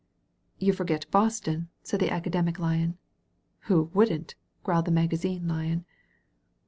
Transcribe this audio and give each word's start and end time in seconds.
"You 0.57 0.73
forget 0.73 1.05
Boston," 1.11 1.69
said 1.83 1.99
the 1.99 2.09
Academic 2.09 2.57
Lion. 2.57 2.97
"Who 3.65 3.91
wouldn't?" 3.93 4.33
growled 4.63 4.85
the 4.85 4.91
Magazine 4.91 5.47
Lion. 5.47 5.85